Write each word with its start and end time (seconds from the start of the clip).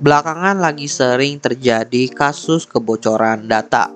Belakangan 0.00 0.56
lagi 0.56 0.88
sering 0.88 1.36
terjadi 1.36 2.08
kasus 2.08 2.64
kebocoran 2.64 3.44
data. 3.44 3.92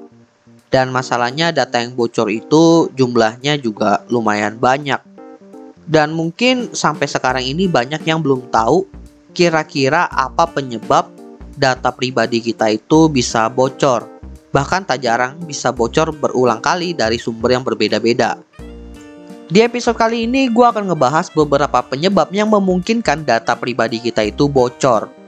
Dan 0.68 0.92
masalahnya 0.92 1.48
data 1.48 1.80
yang 1.80 1.96
bocor 1.96 2.28
itu 2.28 2.92
jumlahnya 2.92 3.56
juga 3.56 4.04
lumayan 4.12 4.60
banyak. 4.60 5.00
Dan 5.88 6.12
mungkin 6.12 6.76
sampai 6.76 7.08
sekarang 7.08 7.48
ini 7.48 7.72
banyak 7.72 8.04
yang 8.04 8.20
belum 8.20 8.52
tahu 8.52 8.84
kira-kira 9.32 10.04
apa 10.12 10.44
penyebab 10.44 11.08
data 11.56 11.88
pribadi 11.88 12.44
kita 12.44 12.68
itu 12.68 13.08
bisa 13.08 13.48
bocor. 13.48 14.04
Bahkan 14.52 14.84
tak 14.84 15.00
jarang 15.00 15.40
bisa 15.48 15.72
bocor 15.72 16.12
berulang 16.12 16.60
kali 16.60 16.92
dari 16.92 17.16
sumber 17.16 17.56
yang 17.56 17.64
berbeda-beda. 17.64 18.36
Di 19.48 19.64
episode 19.64 19.96
kali 19.96 20.28
ini 20.28 20.52
gue 20.52 20.66
akan 20.68 20.84
ngebahas 20.84 21.32
beberapa 21.32 21.80
penyebab 21.80 22.28
yang 22.28 22.52
memungkinkan 22.52 23.24
data 23.24 23.56
pribadi 23.56 24.04
kita 24.04 24.20
itu 24.20 24.52
bocor. 24.52 25.23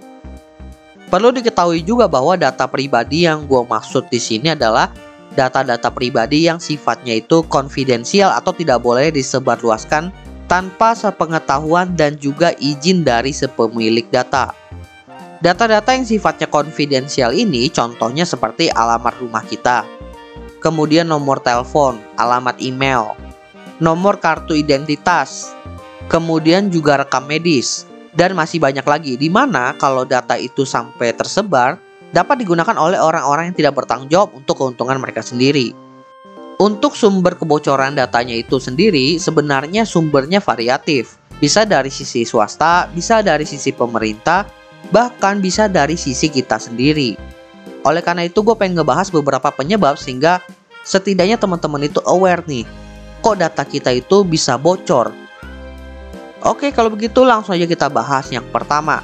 Perlu 1.06 1.30
diketahui 1.30 1.86
juga 1.86 2.10
bahwa 2.10 2.34
data 2.34 2.66
pribadi 2.66 3.30
yang 3.30 3.46
gue 3.46 3.62
maksud 3.62 4.10
di 4.10 4.18
sini 4.18 4.58
adalah 4.58 4.90
data-data 5.38 5.92
pribadi 5.94 6.50
yang 6.50 6.58
sifatnya 6.58 7.22
itu 7.22 7.46
konfidensial 7.46 8.34
atau 8.34 8.50
tidak 8.50 8.82
boleh 8.82 9.14
disebarluaskan 9.14 10.10
tanpa 10.50 10.98
sepengetahuan 10.98 11.94
dan 11.94 12.18
juga 12.18 12.54
izin 12.58 13.06
dari 13.06 13.30
sepemilik 13.30 14.06
data. 14.10 14.50
Data-data 15.38 15.92
yang 15.94 16.08
sifatnya 16.08 16.48
konfidensial 16.48 17.30
ini 17.36 17.68
contohnya 17.68 18.24
seperti 18.24 18.72
alamat 18.72 19.14
rumah 19.20 19.44
kita, 19.44 19.84
kemudian 20.64 21.06
nomor 21.06 21.38
telepon, 21.38 22.00
alamat 22.16 22.56
email, 22.58 23.14
nomor 23.78 24.16
kartu 24.16 24.56
identitas, 24.56 25.52
kemudian 26.08 26.72
juga 26.72 27.04
rekam 27.04 27.28
medis, 27.28 27.84
dan 28.16 28.32
masih 28.32 28.58
banyak 28.58 28.82
lagi 28.82 29.14
di 29.20 29.28
mana 29.28 29.76
kalau 29.76 30.08
data 30.08 30.34
itu 30.40 30.64
sampai 30.64 31.12
tersebar 31.12 31.76
dapat 32.10 32.40
digunakan 32.40 32.72
oleh 32.80 32.96
orang-orang 32.96 33.52
yang 33.52 33.56
tidak 33.56 33.76
bertanggung 33.76 34.08
jawab 34.08 34.32
untuk 34.32 34.56
keuntungan 34.56 34.96
mereka 34.96 35.20
sendiri. 35.20 35.76
Untuk 36.56 36.96
sumber 36.96 37.36
kebocoran 37.36 37.92
datanya 37.92 38.32
itu 38.32 38.56
sendiri 38.56 39.20
sebenarnya 39.20 39.84
sumbernya 39.84 40.40
variatif. 40.40 41.20
Bisa 41.36 41.68
dari 41.68 41.92
sisi 41.92 42.24
swasta, 42.24 42.88
bisa 42.88 43.20
dari 43.20 43.44
sisi 43.44 43.76
pemerintah, 43.76 44.48
bahkan 44.88 45.44
bisa 45.44 45.68
dari 45.68 46.00
sisi 46.00 46.32
kita 46.32 46.56
sendiri. 46.56 47.12
Oleh 47.84 48.00
karena 48.00 48.24
itu 48.24 48.40
gue 48.40 48.56
pengen 48.56 48.80
ngebahas 48.80 49.12
beberapa 49.12 49.52
penyebab 49.52 50.00
sehingga 50.00 50.40
setidaknya 50.80 51.36
teman-teman 51.36 51.84
itu 51.84 52.00
aware 52.08 52.40
nih. 52.48 52.64
Kok 53.20 53.36
data 53.36 53.68
kita 53.68 53.92
itu 53.92 54.24
bisa 54.24 54.56
bocor 54.56 55.25
Oke, 56.46 56.70
kalau 56.70 56.94
begitu 56.94 57.26
langsung 57.26 57.58
aja 57.58 57.66
kita 57.66 57.90
bahas 57.90 58.30
yang 58.30 58.46
pertama. 58.54 59.02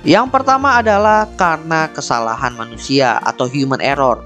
Yang 0.00 0.32
pertama 0.32 0.80
adalah 0.80 1.28
karena 1.36 1.92
kesalahan 1.92 2.56
manusia 2.56 3.20
atau 3.20 3.44
human 3.44 3.84
error. 3.84 4.24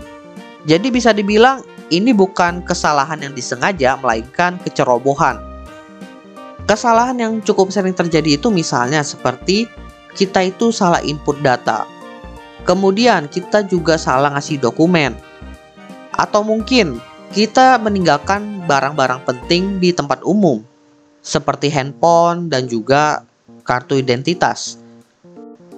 Jadi 0.63 0.95
bisa 0.95 1.11
dibilang 1.11 1.67
ini 1.91 2.15
bukan 2.15 2.63
kesalahan 2.63 3.19
yang 3.27 3.35
disengaja 3.35 3.99
melainkan 3.99 4.55
kecerobohan. 4.63 5.43
Kesalahan 6.63 7.19
yang 7.19 7.33
cukup 7.43 7.75
sering 7.75 7.91
terjadi 7.91 8.39
itu 8.39 8.55
misalnya 8.55 9.03
seperti 9.03 9.67
kita 10.15 10.47
itu 10.47 10.71
salah 10.71 11.03
input 11.03 11.43
data. 11.43 11.91
Kemudian 12.63 13.27
kita 13.27 13.67
juga 13.67 13.99
salah 13.99 14.31
ngasih 14.39 14.63
dokumen. 14.63 15.19
Atau 16.15 16.47
mungkin 16.47 17.03
kita 17.35 17.83
meninggalkan 17.83 18.63
barang-barang 18.71 19.27
penting 19.27 19.83
di 19.83 19.91
tempat 19.91 20.23
umum 20.23 20.63
seperti 21.23 21.71
handphone 21.71 22.51
dan 22.51 22.67
juga 22.67 23.23
kartu 23.63 23.97
identitas. 23.97 24.77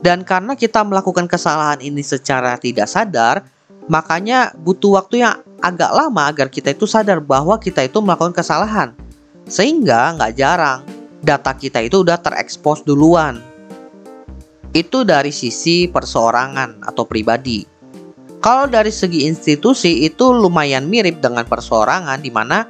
Dan 0.01 0.25
karena 0.25 0.53
kita 0.57 0.85
melakukan 0.85 1.25
kesalahan 1.25 1.81
ini 1.81 2.05
secara 2.05 2.61
tidak 2.61 2.89
sadar, 2.89 3.45
makanya 3.89 4.53
butuh 4.57 5.01
waktu 5.01 5.25
yang 5.25 5.41
agak 5.65 5.93
lama 5.97 6.29
agar 6.29 6.53
kita 6.53 6.77
itu 6.77 6.85
sadar 6.85 7.25
bahwa 7.25 7.57
kita 7.57 7.85
itu 7.85 8.01
melakukan 8.05 8.37
kesalahan. 8.37 8.93
Sehingga 9.49 10.17
nggak 10.17 10.35
jarang 10.37 10.85
data 11.25 11.57
kita 11.57 11.81
itu 11.81 12.05
udah 12.05 12.21
terekspos 12.21 12.85
duluan. 12.85 13.41
Itu 14.77 15.09
dari 15.09 15.33
sisi 15.33 15.89
perseorangan 15.89 16.85
atau 16.85 17.09
pribadi. 17.09 17.65
Kalau 18.45 18.69
dari 18.69 18.93
segi 18.93 19.25
institusi 19.25 20.05
itu 20.05 20.29
lumayan 20.29 20.85
mirip 20.85 21.25
dengan 21.25 21.49
perseorangan 21.49 22.21
di 22.21 22.29
mana 22.29 22.69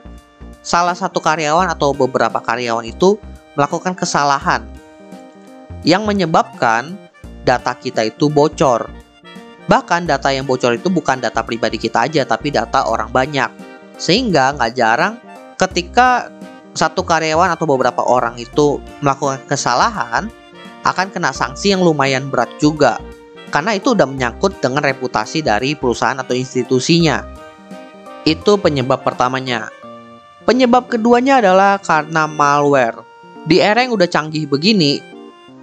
salah 0.65 0.97
satu 0.97 1.21
karyawan 1.21 1.69
atau 1.69 1.93
beberapa 1.93 2.41
karyawan 2.41 2.89
itu 2.89 3.21
melakukan 3.53 3.93
kesalahan 3.93 4.65
yang 5.85 6.09
menyebabkan 6.09 6.97
data 7.45 7.77
kita 7.77 8.09
itu 8.09 8.33
bocor. 8.33 8.89
Bahkan 9.69 10.09
data 10.09 10.33
yang 10.33 10.49
bocor 10.49 10.77
itu 10.81 10.89
bukan 10.89 11.21
data 11.21 11.45
pribadi 11.45 11.77
kita 11.77 12.09
aja, 12.09 12.25
tapi 12.25 12.49
data 12.49 12.89
orang 12.89 13.13
banyak. 13.13 13.53
Sehingga 14.01 14.57
nggak 14.57 14.73
jarang 14.75 15.21
ketika 15.61 16.33
satu 16.75 17.07
karyawan 17.07 17.55
atau 17.55 17.69
beberapa 17.69 18.03
orang 18.03 18.41
itu 18.41 18.81
melakukan 19.05 19.45
kesalahan, 19.47 20.33
akan 20.85 21.09
kena 21.13 21.33
sanksi 21.33 21.73
yang 21.73 21.85
lumayan 21.85 22.29
berat 22.29 22.51
juga. 22.61 23.01
Karena 23.49 23.77
itu 23.77 23.95
udah 23.95 24.05
menyangkut 24.05 24.59
dengan 24.59 24.83
reputasi 24.83 25.41
dari 25.41 25.79
perusahaan 25.79 26.19
atau 26.19 26.35
institusinya. 26.35 27.23
Itu 28.27 28.59
penyebab 28.59 29.07
pertamanya. 29.07 29.71
Penyebab 30.45 30.93
keduanya 30.93 31.41
adalah 31.41 31.81
karena 31.81 32.29
malware. 32.29 33.01
Di 33.49 33.65
era 33.65 33.81
yang 33.81 33.97
udah 33.97 34.05
canggih 34.05 34.45
begini, 34.45 35.01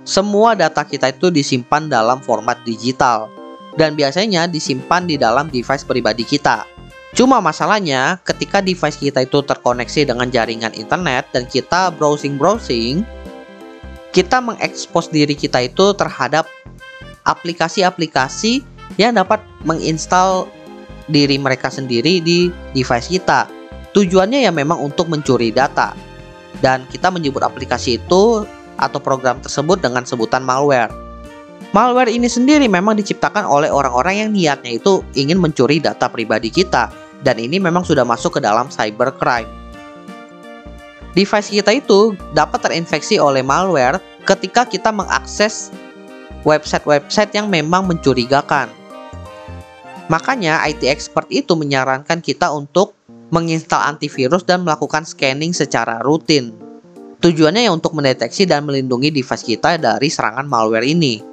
semua 0.02 0.58
data 0.58 0.82
kita 0.82 1.14
itu 1.14 1.30
disimpan 1.30 1.86
dalam 1.86 2.18
format 2.26 2.58
digital 2.66 3.30
dan 3.78 3.94
biasanya 3.94 4.50
disimpan 4.50 5.06
di 5.06 5.22
dalam 5.22 5.54
device 5.54 5.86
pribadi 5.86 6.26
kita. 6.26 6.66
Cuma 7.14 7.38
masalahnya 7.38 8.18
ketika 8.26 8.58
device 8.58 8.98
kita 8.98 9.22
itu 9.22 9.46
terkoneksi 9.46 10.10
dengan 10.10 10.26
jaringan 10.34 10.74
internet 10.74 11.30
dan 11.30 11.46
kita 11.46 11.94
browsing-browsing, 12.02 13.06
kita 14.10 14.42
mengekspos 14.42 15.14
diri 15.14 15.38
kita 15.38 15.62
itu 15.62 15.94
terhadap 15.94 16.50
aplikasi-aplikasi 17.30 18.66
yang 18.98 19.14
dapat 19.14 19.46
menginstal 19.62 20.50
diri 21.06 21.38
mereka 21.38 21.70
sendiri 21.70 22.18
di 22.18 22.50
device 22.74 23.14
kita. 23.14 23.61
Tujuannya 23.92 24.48
ya 24.48 24.52
memang 24.56 24.80
untuk 24.80 25.12
mencuri 25.12 25.52
data. 25.52 25.92
Dan 26.64 26.88
kita 26.88 27.12
menyebut 27.12 27.44
aplikasi 27.44 28.00
itu 28.00 28.46
atau 28.80 29.00
program 29.02 29.42
tersebut 29.44 29.82
dengan 29.84 30.08
sebutan 30.08 30.46
malware. 30.46 30.92
Malware 31.72 32.12
ini 32.12 32.28
sendiri 32.28 32.68
memang 32.68 33.00
diciptakan 33.00 33.48
oleh 33.48 33.72
orang-orang 33.72 34.28
yang 34.28 34.30
niatnya 34.36 34.76
itu 34.76 35.06
ingin 35.16 35.40
mencuri 35.40 35.80
data 35.80 36.12
pribadi 36.12 36.52
kita 36.52 36.92
dan 37.24 37.40
ini 37.40 37.64
memang 37.64 37.88
sudah 37.88 38.04
masuk 38.04 38.38
ke 38.38 38.40
dalam 38.44 38.68
cybercrime. 38.68 39.48
Device 41.12 41.52
kita 41.52 41.72
itu 41.76 42.16
dapat 42.32 42.64
terinfeksi 42.64 43.20
oleh 43.20 43.44
malware 43.44 44.00
ketika 44.24 44.64
kita 44.64 44.92
mengakses 44.96 45.72
website-website 46.48 47.32
yang 47.36 47.52
memang 47.52 47.88
mencurigakan. 47.88 48.72
Makanya 50.08 50.60
IT 50.68 50.84
expert 50.88 51.28
itu 51.32 51.56
menyarankan 51.56 52.20
kita 52.20 52.52
untuk 52.52 52.96
menginstal 53.32 53.82
antivirus 53.82 54.44
dan 54.44 54.68
melakukan 54.68 55.08
scanning 55.08 55.56
secara 55.56 56.04
rutin. 56.04 56.52
Tujuannya 57.24 57.66
ya 57.66 57.72
untuk 57.72 57.96
mendeteksi 57.96 58.46
dan 58.46 58.68
melindungi 58.68 59.10
device 59.10 59.46
kita 59.46 59.80
dari 59.80 60.12
serangan 60.12 60.46
malware 60.46 60.86
ini. 60.86 61.24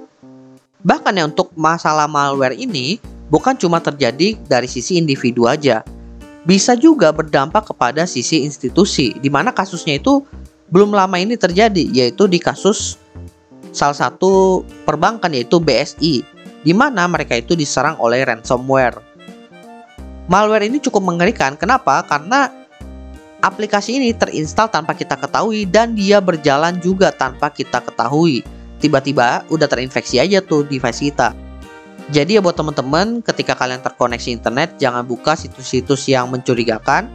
Bahkan 0.78 1.18
ya 1.18 1.26
untuk 1.26 1.50
masalah 1.58 2.06
malware 2.06 2.54
ini 2.54 3.02
bukan 3.28 3.58
cuma 3.58 3.82
terjadi 3.82 4.38
dari 4.46 4.70
sisi 4.70 4.96
individu 5.00 5.50
aja, 5.50 5.82
bisa 6.46 6.78
juga 6.78 7.10
berdampak 7.10 7.72
kepada 7.72 8.06
sisi 8.08 8.46
institusi, 8.46 9.12
di 9.18 9.28
mana 9.28 9.50
kasusnya 9.50 9.98
itu 9.98 10.22
belum 10.68 10.92
lama 10.92 11.16
ini 11.18 11.34
terjadi, 11.34 11.88
yaitu 11.90 12.28
di 12.28 12.38
kasus 12.38 13.00
salah 13.72 13.96
satu 13.96 14.64
perbankan 14.84 15.32
yaitu 15.32 15.60
BSI, 15.60 16.24
di 16.62 16.72
mana 16.76 17.04
mereka 17.08 17.36
itu 17.36 17.56
diserang 17.56 17.96
oleh 18.00 18.24
ransomware. 18.24 19.07
Malware 20.28 20.68
ini 20.68 20.76
cukup 20.78 21.08
mengerikan. 21.08 21.56
Kenapa? 21.56 22.04
Karena 22.04 22.52
aplikasi 23.40 23.96
ini 23.96 24.12
terinstal 24.12 24.68
tanpa 24.68 24.92
kita 24.92 25.16
ketahui 25.16 25.64
dan 25.64 25.96
dia 25.96 26.20
berjalan 26.20 26.76
juga 26.78 27.08
tanpa 27.08 27.48
kita 27.48 27.80
ketahui. 27.80 28.44
Tiba-tiba 28.78 29.48
udah 29.48 29.66
terinfeksi 29.66 30.20
aja 30.20 30.44
tuh 30.44 30.68
device 30.68 31.00
kita. 31.00 31.32
Jadi 32.08 32.36
ya 32.36 32.40
buat 32.40 32.56
teman-teman, 32.56 33.20
ketika 33.20 33.52
kalian 33.52 33.84
terkoneksi 33.84 34.32
internet, 34.32 34.76
jangan 34.80 35.04
buka 35.04 35.36
situs-situs 35.36 36.08
yang 36.08 36.32
mencurigakan 36.32 37.08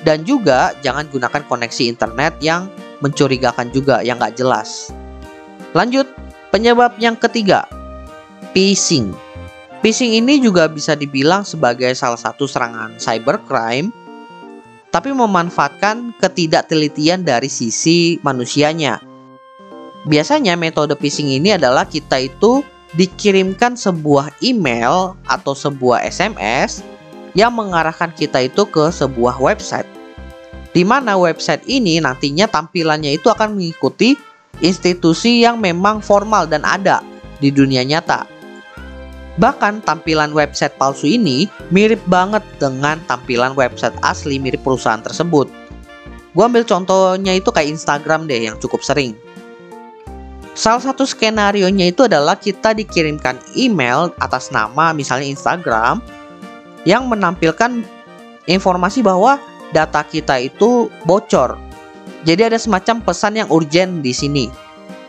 dan 0.00 0.24
juga 0.24 0.72
jangan 0.80 1.04
gunakan 1.12 1.44
koneksi 1.44 1.82
internet 1.92 2.40
yang 2.40 2.72
mencurigakan 3.04 3.68
juga 3.68 4.00
yang 4.00 4.16
nggak 4.16 4.40
jelas. 4.40 4.88
Lanjut, 5.76 6.08
penyebab 6.48 6.96
yang 6.96 7.20
ketiga, 7.20 7.68
phishing. 8.56 9.12
Phishing 9.80 10.12
ini 10.12 10.44
juga 10.44 10.68
bisa 10.68 10.92
dibilang 10.92 11.40
sebagai 11.40 11.88
salah 11.96 12.20
satu 12.20 12.44
serangan 12.44 13.00
cybercrime, 13.00 13.88
tapi 14.92 15.08
memanfaatkan 15.16 16.12
ketidaktelitian 16.20 17.24
dari 17.24 17.48
sisi 17.48 18.20
manusianya. 18.20 19.00
Biasanya 20.04 20.52
metode 20.60 20.92
phishing 21.00 21.32
ini 21.32 21.56
adalah 21.56 21.88
kita 21.88 22.20
itu 22.20 22.60
dikirimkan 22.92 23.72
sebuah 23.72 24.36
email 24.44 25.16
atau 25.24 25.56
sebuah 25.56 26.04
SMS 26.04 26.84
yang 27.32 27.56
mengarahkan 27.56 28.12
kita 28.12 28.52
itu 28.52 28.68
ke 28.68 28.92
sebuah 28.92 29.40
website. 29.40 29.88
Di 30.76 30.84
mana 30.84 31.16
website 31.16 31.64
ini 31.64 32.04
nantinya 32.04 32.44
tampilannya 32.44 33.16
itu 33.16 33.32
akan 33.32 33.56
mengikuti 33.56 34.12
institusi 34.60 35.40
yang 35.40 35.56
memang 35.56 36.04
formal 36.04 36.44
dan 36.44 36.68
ada 36.68 37.00
di 37.40 37.48
dunia 37.48 37.80
nyata. 37.80 38.39
Bahkan 39.40 39.88
tampilan 39.88 40.36
website 40.36 40.76
palsu 40.76 41.08
ini 41.08 41.48
mirip 41.72 42.04
banget 42.04 42.44
dengan 42.60 43.00
tampilan 43.08 43.56
website 43.56 43.96
asli 44.04 44.36
mirip 44.36 44.60
perusahaan 44.60 45.00
tersebut. 45.00 45.48
Gua 46.36 46.46
ambil 46.46 46.62
contohnya 46.68 47.32
itu 47.32 47.48
kayak 47.48 47.72
Instagram 47.72 48.28
deh 48.28 48.52
yang 48.52 48.60
cukup 48.60 48.84
sering. 48.84 49.16
Salah 50.52 50.92
satu 50.92 51.08
skenario 51.08 51.72
nya 51.72 51.88
itu 51.88 52.04
adalah 52.04 52.36
kita 52.36 52.76
dikirimkan 52.76 53.40
email 53.56 54.12
atas 54.20 54.52
nama 54.52 54.92
misalnya 54.92 55.24
Instagram 55.32 56.04
yang 56.84 57.08
menampilkan 57.08 57.80
informasi 58.44 59.00
bahwa 59.00 59.40
data 59.72 60.04
kita 60.04 60.36
itu 60.36 60.92
bocor. 61.08 61.56
Jadi 62.28 62.52
ada 62.52 62.58
semacam 62.60 63.00
pesan 63.00 63.40
yang 63.40 63.48
urgent 63.48 64.04
di 64.04 64.12
sini 64.12 64.52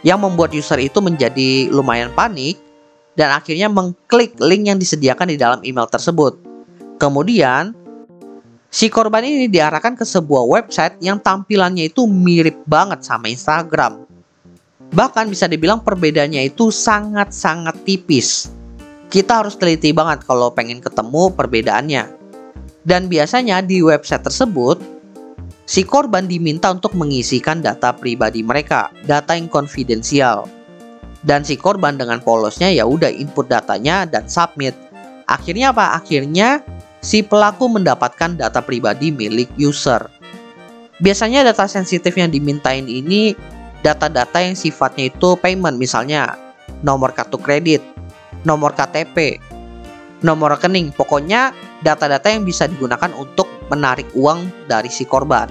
yang 0.07 0.23
membuat 0.23 0.55
user 0.55 0.79
itu 0.79 1.03
menjadi 1.03 1.67
lumayan 1.67 2.15
panik 2.15 2.70
dan 3.21 3.37
akhirnya 3.37 3.69
mengklik 3.69 4.33
link 4.41 4.65
yang 4.65 4.81
disediakan 4.81 5.29
di 5.29 5.37
dalam 5.37 5.61
email 5.61 5.85
tersebut. 5.85 6.41
Kemudian 6.97 7.77
si 8.73 8.89
korban 8.89 9.21
ini 9.21 9.45
diarahkan 9.45 9.93
ke 9.93 10.01
sebuah 10.01 10.49
website 10.49 10.97
yang 11.05 11.21
tampilannya 11.21 11.93
itu 11.93 12.09
mirip 12.09 12.65
banget 12.65 13.05
sama 13.05 13.29
Instagram. 13.29 14.09
Bahkan 14.89 15.29
bisa 15.29 15.45
dibilang 15.45 15.85
perbedaannya 15.85 16.49
itu 16.49 16.73
sangat-sangat 16.73 17.85
tipis. 17.85 18.49
Kita 19.13 19.45
harus 19.45 19.53
teliti 19.53 19.93
banget 19.93 20.25
kalau 20.25 20.49
pengen 20.49 20.81
ketemu 20.81 21.29
perbedaannya. 21.29 22.09
Dan 22.81 23.05
biasanya 23.05 23.61
di 23.61 23.85
website 23.85 24.25
tersebut, 24.25 24.81
si 25.69 25.85
korban 25.85 26.25
diminta 26.25 26.73
untuk 26.73 26.97
mengisikan 26.97 27.61
data 27.61 27.93
pribadi 27.93 28.41
mereka, 28.41 28.89
data 29.05 29.37
yang 29.37 29.45
konfidensial. 29.45 30.49
Dan 31.21 31.45
si 31.45 31.53
korban 31.53 32.01
dengan 32.01 32.17
polosnya 32.17 32.73
ya 32.73 32.89
udah 32.89 33.09
input 33.13 33.45
datanya 33.45 34.09
dan 34.09 34.25
submit. 34.25 34.73
Akhirnya 35.29 35.69
apa? 35.69 35.93
Akhirnya 35.95 36.65
si 37.01 37.21
pelaku 37.21 37.69
mendapatkan 37.69 38.37
data 38.37 38.61
pribadi 38.61 39.13
milik 39.13 39.53
user. 39.57 40.09
Biasanya 41.01 41.45
data 41.45 41.65
sensitif 41.65 42.13
yang 42.17 42.29
dimintain 42.29 42.85
ini 42.85 43.33
data-data 43.81 44.37
yang 44.41 44.53
sifatnya 44.53 45.09
itu 45.09 45.33
payment 45.41 45.77
misalnya 45.77 46.37
nomor 46.85 47.13
kartu 47.13 47.41
kredit, 47.41 47.81
nomor 48.45 48.73
KTP, 48.77 49.41
nomor 50.21 50.57
rekening, 50.57 50.93
pokoknya 50.93 51.53
data-data 51.81 52.29
yang 52.29 52.45
bisa 52.45 52.69
digunakan 52.69 53.09
untuk 53.17 53.49
menarik 53.73 54.05
uang 54.13 54.69
dari 54.69 54.89
si 54.89 55.05
korban. 55.05 55.49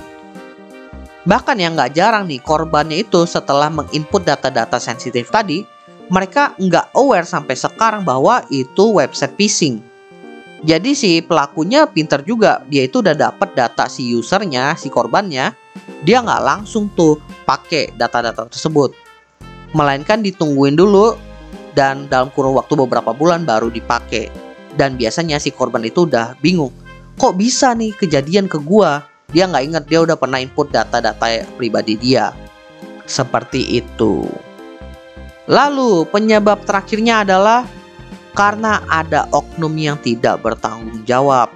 Bahkan 1.31 1.63
yang 1.63 1.79
nggak 1.79 1.95
jarang 1.95 2.27
nih 2.27 2.43
korbannya 2.43 3.07
itu 3.07 3.23
setelah 3.23 3.71
menginput 3.71 4.27
data-data 4.27 4.83
sensitif 4.83 5.31
tadi, 5.31 5.63
mereka 6.11 6.59
nggak 6.59 6.91
aware 6.99 7.23
sampai 7.23 7.55
sekarang 7.55 8.03
bahwa 8.03 8.43
itu 8.51 8.99
website 8.99 9.39
phishing. 9.39 9.79
Jadi 10.67 10.93
si 10.93 11.23
pelakunya 11.23 11.87
pinter 11.87 12.27
juga, 12.27 12.67
dia 12.67 12.91
itu 12.91 12.99
udah 12.99 13.15
dapat 13.15 13.55
data 13.55 13.87
si 13.87 14.11
usernya, 14.11 14.75
si 14.75 14.91
korbannya, 14.91 15.55
dia 16.03 16.19
nggak 16.19 16.43
langsung 16.43 16.91
tuh 16.99 17.23
pakai 17.47 17.95
data-data 17.95 18.51
tersebut. 18.51 18.91
Melainkan 19.71 20.27
ditungguin 20.27 20.75
dulu 20.75 21.15
dan 21.79 22.11
dalam 22.11 22.35
kurun 22.35 22.59
waktu 22.59 22.75
beberapa 22.75 23.15
bulan 23.15 23.47
baru 23.47 23.71
dipakai. 23.71 24.29
Dan 24.75 24.99
biasanya 24.99 25.39
si 25.39 25.55
korban 25.55 25.87
itu 25.87 26.11
udah 26.11 26.35
bingung. 26.43 26.75
Kok 27.15 27.39
bisa 27.39 27.71
nih 27.71 27.95
kejadian 27.95 28.51
ke 28.51 28.59
gua? 28.59 29.10
Dia 29.31 29.47
nggak 29.47 29.65
inget 29.65 29.85
dia 29.87 30.03
udah 30.03 30.19
pernah 30.19 30.43
input 30.43 30.71
data-data 30.75 31.47
pribadi 31.55 31.95
dia. 31.95 32.35
Seperti 33.07 33.79
itu. 33.79 34.27
Lalu 35.51 36.07
penyebab 36.11 36.63
terakhirnya 36.63 37.27
adalah 37.27 37.67
karena 38.35 38.83
ada 38.87 39.27
oknum 39.35 39.75
yang 39.75 39.99
tidak 39.99 40.39
bertanggung 40.43 41.03
jawab. 41.03 41.51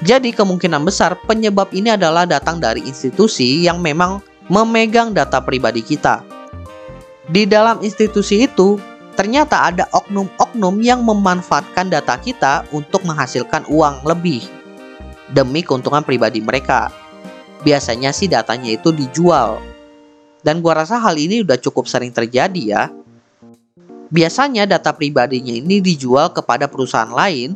Jadi 0.00 0.32
kemungkinan 0.32 0.86
besar 0.86 1.18
penyebab 1.26 1.74
ini 1.76 1.92
adalah 1.92 2.24
datang 2.24 2.62
dari 2.62 2.86
institusi 2.86 3.66
yang 3.66 3.82
memang 3.82 4.22
memegang 4.48 5.12
data 5.12 5.42
pribadi 5.42 5.82
kita. 5.84 6.24
Di 7.28 7.44
dalam 7.44 7.82
institusi 7.84 8.48
itu, 8.48 8.80
ternyata 9.18 9.68
ada 9.70 9.84
oknum-oknum 9.92 10.80
yang 10.80 11.04
memanfaatkan 11.04 11.92
data 11.92 12.16
kita 12.16 12.64
untuk 12.72 13.04
menghasilkan 13.04 13.68
uang 13.68 14.02
lebih 14.08 14.59
demi 15.32 15.62
keuntungan 15.64 16.02
pribadi 16.02 16.42
mereka. 16.42 16.90
Biasanya 17.62 18.10
sih 18.10 18.26
datanya 18.26 18.72
itu 18.74 18.90
dijual. 18.90 19.60
Dan 20.40 20.64
gua 20.64 20.82
rasa 20.84 20.96
hal 20.96 21.20
ini 21.20 21.44
udah 21.44 21.60
cukup 21.60 21.84
sering 21.84 22.10
terjadi 22.10 22.62
ya. 22.64 22.82
Biasanya 24.10 24.66
data 24.66 24.90
pribadinya 24.96 25.52
ini 25.54 25.78
dijual 25.78 26.32
kepada 26.32 26.66
perusahaan 26.66 27.12
lain 27.12 27.54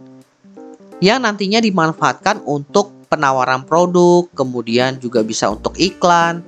yang 1.02 1.24
nantinya 1.24 1.58
dimanfaatkan 1.58 2.44
untuk 2.46 2.94
penawaran 3.10 3.66
produk, 3.66 4.30
kemudian 4.36 5.02
juga 5.02 5.26
bisa 5.26 5.50
untuk 5.50 5.74
iklan, 5.74 6.46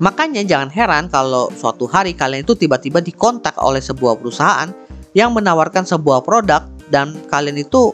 Makanya 0.00 0.40
jangan 0.48 0.72
heran 0.72 1.04
kalau 1.12 1.52
suatu 1.52 1.84
hari 1.84 2.16
kalian 2.16 2.42
itu 2.48 2.56
tiba-tiba 2.56 3.04
dikontak 3.04 3.52
oleh 3.60 3.84
sebuah 3.84 4.16
perusahaan 4.16 4.72
yang 5.12 5.36
menawarkan 5.36 5.84
sebuah 5.84 6.24
produk 6.24 6.64
dan 6.88 7.12
kalian 7.28 7.60
itu 7.60 7.92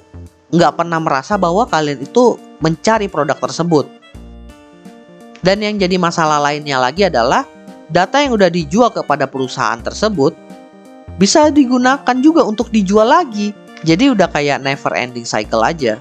nggak 0.51 0.73
pernah 0.79 1.03
merasa 1.03 1.35
bahwa 1.35 1.67
kalian 1.67 2.03
itu 2.03 2.39
mencari 2.63 3.11
produk 3.11 3.37
tersebut. 3.39 3.87
Dan 5.43 5.63
yang 5.63 5.79
jadi 5.79 5.97
masalah 5.99 6.43
lainnya 6.43 6.83
lagi 6.83 7.07
adalah 7.07 7.47
data 7.87 8.19
yang 8.19 8.35
udah 8.35 8.51
dijual 8.51 8.91
kepada 8.91 9.31
perusahaan 9.31 9.79
tersebut 9.79 10.35
bisa 11.17 11.49
digunakan 11.49 12.17
juga 12.19 12.43
untuk 12.43 12.69
dijual 12.75 13.09
lagi. 13.09 13.55
Jadi 13.87 14.11
udah 14.11 14.27
kayak 14.33 14.65
never 14.65 14.93
ending 14.97 15.29
cycle 15.29 15.63
aja. 15.63 16.01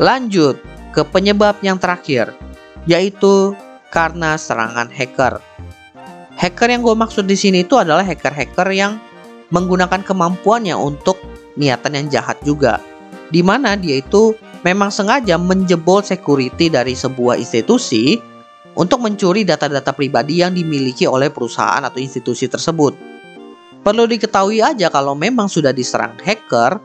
Lanjut 0.00 0.56
ke 0.96 1.04
penyebab 1.04 1.60
yang 1.60 1.76
terakhir, 1.76 2.32
yaitu 2.88 3.52
karena 3.92 4.40
serangan 4.40 4.88
hacker. 4.88 5.38
Hacker 6.40 6.68
yang 6.72 6.80
gue 6.80 6.96
maksud 6.96 7.28
di 7.28 7.36
sini 7.36 7.62
itu 7.62 7.76
adalah 7.76 8.02
hacker-hacker 8.02 8.68
yang 8.72 8.96
menggunakan 9.52 10.00
kemampuannya 10.00 10.74
untuk 10.74 11.20
niatan 11.60 11.92
yang 11.94 12.06
jahat 12.08 12.40
juga. 12.42 12.80
Di 13.32 13.40
mana 13.40 13.80
dia 13.80 14.04
itu 14.04 14.36
memang 14.60 14.92
sengaja 14.92 15.40
menjebol 15.40 16.04
security 16.04 16.68
dari 16.68 16.92
sebuah 16.92 17.40
institusi 17.40 18.20
untuk 18.76 19.00
mencuri 19.04 19.44
data-data 19.44 19.92
pribadi 19.92 20.44
yang 20.44 20.52
dimiliki 20.52 21.08
oleh 21.08 21.32
perusahaan 21.32 21.80
atau 21.80 21.96
institusi 21.96 22.44
tersebut. 22.48 22.92
Perlu 23.82 24.06
diketahui 24.06 24.62
aja 24.62 24.92
kalau 24.92 25.16
memang 25.16 25.50
sudah 25.50 25.74
diserang 25.74 26.14
hacker, 26.20 26.78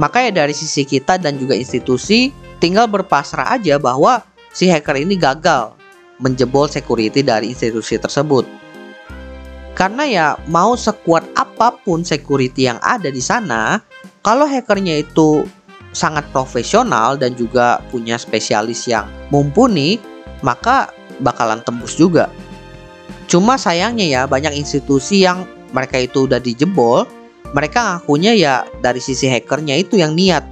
maka 0.00 0.24
ya 0.24 0.32
dari 0.32 0.56
sisi 0.56 0.82
kita 0.88 1.20
dan 1.20 1.38
juga 1.38 1.54
institusi 1.54 2.34
tinggal 2.58 2.90
berpasrah 2.90 3.60
aja 3.60 3.78
bahwa 3.78 4.24
si 4.50 4.66
hacker 4.66 4.98
ini 4.98 5.14
gagal 5.14 5.76
menjebol 6.18 6.66
security 6.68 7.22
dari 7.22 7.54
institusi 7.54 7.96
tersebut. 7.96 8.44
Karena 9.78 10.04
ya 10.04 10.26
mau 10.50 10.76
sekuat 10.76 11.24
apa 11.38 11.72
pun 11.80 12.04
security 12.04 12.68
yang 12.68 12.76
ada 12.84 13.08
di 13.08 13.22
sana, 13.22 13.80
kalau 14.20 14.44
hackernya 14.44 15.00
itu 15.00 15.48
sangat 15.90 16.26
profesional 16.30 17.18
dan 17.18 17.34
juga 17.34 17.82
punya 17.90 18.14
spesialis 18.14 18.86
yang 18.86 19.10
mumpuni, 19.34 19.98
maka 20.40 20.90
bakalan 21.20 21.60
tembus 21.66 21.98
juga. 21.98 22.30
Cuma 23.30 23.54
sayangnya 23.54 24.06
ya 24.06 24.22
banyak 24.26 24.58
institusi 24.58 25.22
yang 25.22 25.46
mereka 25.70 26.02
itu 26.02 26.26
udah 26.26 26.42
dijebol, 26.42 27.06
mereka 27.54 27.98
ngakunya 27.98 28.32
ya 28.34 28.54
dari 28.82 28.98
sisi 28.98 29.30
hackernya 29.30 29.78
itu 29.78 29.98
yang 29.98 30.14
niat. 30.14 30.42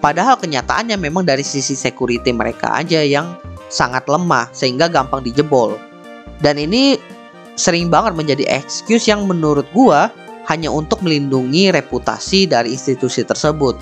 Padahal 0.00 0.36
kenyataannya 0.36 1.00
memang 1.00 1.24
dari 1.24 1.40
sisi 1.40 1.72
security 1.72 2.32
mereka 2.32 2.76
aja 2.76 3.00
yang 3.00 3.40
sangat 3.72 4.04
lemah 4.06 4.52
sehingga 4.52 4.86
gampang 4.86 5.24
dijebol. 5.24 5.80
Dan 6.44 6.60
ini 6.60 7.00
sering 7.56 7.88
banget 7.88 8.12
menjadi 8.12 8.44
excuse 8.60 9.08
yang 9.08 9.24
menurut 9.24 9.64
gua 9.72 10.12
hanya 10.46 10.70
untuk 10.70 11.02
melindungi 11.02 11.72
reputasi 11.72 12.46
dari 12.46 12.76
institusi 12.76 13.24
tersebut. 13.24 13.74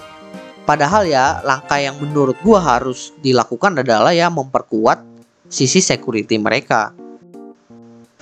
Padahal 0.65 1.05
ya 1.05 1.45
langkah 1.45 1.77
yang 1.77 2.01
menurut 2.01 2.41
gua 2.41 2.61
harus 2.61 3.13
dilakukan 3.21 3.85
adalah 3.85 4.17
ya 4.17 4.33
memperkuat 4.33 5.05
sisi 5.53 5.85
security 5.85 6.41
mereka. 6.41 6.97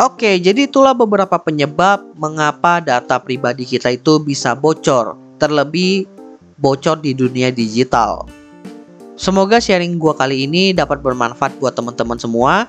Oke, 0.03 0.43
jadi 0.43 0.67
itulah 0.67 0.99
beberapa 0.99 1.39
penyebab 1.39 2.03
mengapa 2.19 2.83
data 2.83 3.23
pribadi 3.23 3.63
kita 3.63 3.95
itu 3.95 4.19
bisa 4.19 4.59
bocor, 4.59 5.15
terlebih 5.39 6.11
bocor 6.59 6.99
di 6.99 7.15
dunia 7.15 7.55
digital. 7.55 8.27
Semoga 9.15 9.63
sharing 9.63 10.03
gua 10.03 10.19
kali 10.19 10.51
ini 10.51 10.75
dapat 10.75 10.99
bermanfaat 10.99 11.55
buat 11.63 11.79
teman-teman 11.79 12.19
semua 12.19 12.67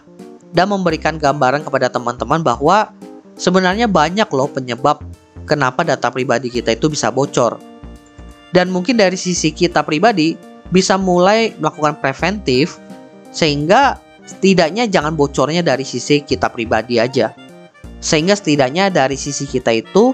dan 0.53 0.69
memberikan 0.69 1.17
gambaran 1.17 1.65
kepada 1.65 1.89
teman-teman 1.89 2.45
bahwa 2.45 2.93
sebenarnya 3.33 3.89
banyak 3.89 4.29
loh 4.29 4.45
penyebab 4.45 5.01
kenapa 5.49 5.81
data 5.81 6.13
pribadi 6.13 6.53
kita 6.53 6.77
itu 6.77 6.93
bisa 6.93 7.09
bocor. 7.09 7.72
Dan 8.53 8.69
mungkin 8.69 9.01
dari 9.01 9.17
sisi 9.17 9.49
kita 9.49 9.81
pribadi 9.81 10.37
bisa 10.69 10.93
mulai 10.95 11.57
melakukan 11.57 11.97
preventif 11.97 12.77
sehingga 13.33 13.97
setidaknya 14.29 14.85
jangan 14.87 15.17
bocornya 15.17 15.65
dari 15.65 15.81
sisi 15.81 16.21
kita 16.21 16.53
pribadi 16.53 17.01
aja. 17.01 17.33
Sehingga 17.97 18.37
setidaknya 18.37 18.93
dari 18.93 19.17
sisi 19.17 19.49
kita 19.49 19.73
itu 19.73 20.13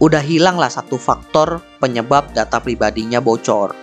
udah 0.00 0.22
hilang 0.24 0.56
lah 0.56 0.72
satu 0.72 0.96
faktor 0.96 1.60
penyebab 1.76 2.32
data 2.32 2.56
pribadinya 2.56 3.20
bocor. 3.20 3.76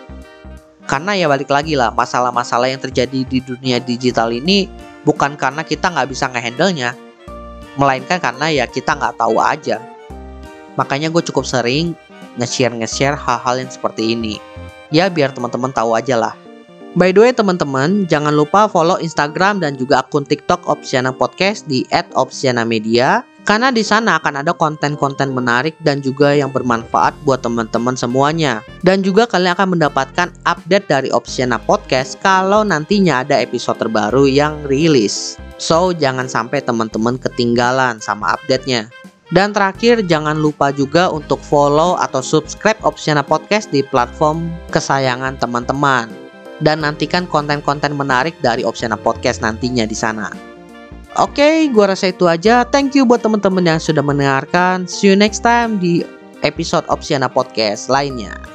Karena 0.86 1.18
ya 1.18 1.26
balik 1.30 1.50
lagi 1.50 1.74
lah 1.78 1.94
masalah-masalah 1.94 2.70
yang 2.70 2.82
terjadi 2.82 3.26
di 3.26 3.42
dunia 3.42 3.82
digital 3.82 4.30
ini 4.30 4.70
bukan 5.06 5.34
karena 5.38 5.66
kita 5.66 5.90
nggak 5.90 6.10
bisa 6.10 6.30
ngehandle-nya, 6.30 6.94
melainkan 7.78 8.22
karena 8.22 8.54
ya 8.54 8.66
kita 8.70 8.94
nggak 8.94 9.18
tahu 9.18 9.42
aja. 9.42 9.82
Makanya 10.78 11.10
gue 11.10 11.24
cukup 11.26 11.48
sering 11.48 11.98
nge-share 12.40 12.76
nge-share 12.76 13.18
hal-hal 13.18 13.56
yang 13.60 13.72
seperti 13.72 14.14
ini. 14.16 14.40
Ya 14.94 15.10
biar 15.12 15.34
teman-teman 15.36 15.74
tahu 15.74 15.96
aja 15.98 16.16
lah. 16.16 16.34
By 16.96 17.12
the 17.12 17.28
way 17.28 17.36
teman-teman, 17.36 18.08
jangan 18.08 18.32
lupa 18.32 18.72
follow 18.72 18.96
Instagram 19.04 19.60
dan 19.60 19.76
juga 19.76 20.00
akun 20.00 20.24
TikTok 20.24 20.64
Opsiana 20.64 21.12
Podcast 21.12 21.68
di 21.68 21.84
@opsianamedia 22.16 23.28
karena 23.46 23.70
di 23.70 23.86
sana 23.86 24.18
akan 24.18 24.42
ada 24.42 24.58
konten-konten 24.58 25.30
menarik 25.30 25.78
dan 25.86 26.02
juga 26.02 26.34
yang 26.34 26.50
bermanfaat 26.50 27.14
buat 27.28 27.46
teman-teman 27.46 27.94
semuanya. 27.94 28.66
Dan 28.82 29.06
juga 29.06 29.30
kalian 29.30 29.54
akan 29.54 29.78
mendapatkan 29.78 30.34
update 30.50 30.90
dari 30.90 31.10
Opsiana 31.14 31.62
Podcast 31.62 32.18
kalau 32.26 32.66
nantinya 32.66 33.22
ada 33.22 33.38
episode 33.38 33.78
terbaru 33.78 34.26
yang 34.26 34.66
rilis. 34.66 35.38
So, 35.62 35.94
jangan 35.94 36.26
sampai 36.26 36.66
teman-teman 36.66 37.22
ketinggalan 37.22 38.02
sama 38.02 38.34
update-nya. 38.34 38.90
Dan 39.34 39.58
terakhir, 39.58 40.06
jangan 40.06 40.38
lupa 40.38 40.70
juga 40.70 41.10
untuk 41.10 41.42
follow 41.42 41.98
atau 41.98 42.22
subscribe 42.22 42.78
Opsiana 42.86 43.26
Podcast 43.26 43.74
di 43.74 43.82
platform 43.82 44.54
kesayangan 44.70 45.42
teman-teman. 45.42 46.14
Dan 46.62 46.86
nantikan 46.86 47.26
konten-konten 47.26 47.98
menarik 47.98 48.38
dari 48.46 48.62
Opsiana 48.62 48.96
Podcast 48.96 49.42
nantinya 49.42 49.84
di 49.90 49.98
sana. 49.98 50.30
Oke, 51.16 51.40
okay, 51.40 51.56
gua 51.72 51.96
rasa 51.96 52.12
itu 52.12 52.28
aja. 52.28 52.68
Thank 52.68 52.94
you 52.94 53.08
buat 53.08 53.24
teman-teman 53.24 53.64
yang 53.64 53.80
sudah 53.80 54.04
mendengarkan. 54.04 54.84
See 54.86 55.10
you 55.10 55.16
next 55.16 55.42
time 55.42 55.80
di 55.80 56.04
episode 56.44 56.86
Opsiana 56.92 57.32
Podcast 57.32 57.88
lainnya. 57.90 58.55